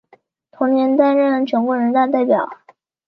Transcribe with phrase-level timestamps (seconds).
[0.51, 2.49] 同年担任全国人大代表。